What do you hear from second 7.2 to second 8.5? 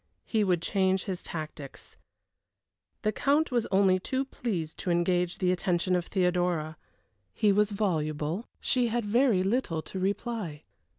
He was voluble;